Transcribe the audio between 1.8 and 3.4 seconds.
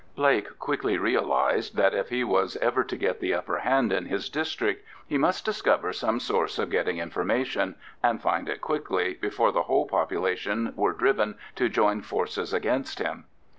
if he was ever to get the